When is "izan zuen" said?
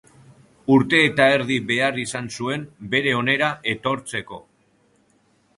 2.05-2.65